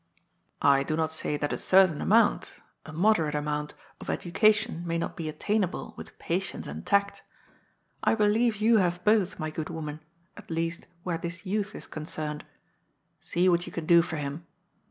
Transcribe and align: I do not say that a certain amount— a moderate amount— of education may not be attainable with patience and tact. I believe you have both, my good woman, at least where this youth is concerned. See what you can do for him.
I 0.63 0.81
do 0.81 0.95
not 0.95 1.11
say 1.11 1.37
that 1.37 1.53
a 1.53 1.59
certain 1.59 2.01
amount— 2.01 2.55
a 2.87 2.91
moderate 2.91 3.35
amount— 3.35 3.75
of 4.01 4.09
education 4.09 4.81
may 4.83 4.97
not 4.97 5.15
be 5.15 5.29
attainable 5.29 5.93
with 5.95 6.17
patience 6.17 6.65
and 6.65 6.83
tact. 6.83 7.21
I 8.03 8.15
believe 8.15 8.57
you 8.57 8.77
have 8.79 9.05
both, 9.05 9.37
my 9.37 9.51
good 9.51 9.69
woman, 9.69 9.99
at 10.35 10.49
least 10.49 10.87
where 11.03 11.19
this 11.19 11.45
youth 11.45 11.75
is 11.75 11.85
concerned. 11.85 12.45
See 13.19 13.47
what 13.47 13.67
you 13.67 13.71
can 13.71 13.85
do 13.85 14.01
for 14.01 14.15
him. 14.17 14.47